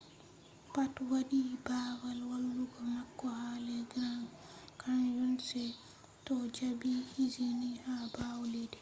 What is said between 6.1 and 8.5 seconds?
to jabi izini ha bawo